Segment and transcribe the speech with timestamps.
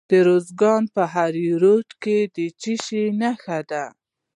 [0.09, 3.85] د ارزګان په دهراوود کې د څه شي نښې دي؟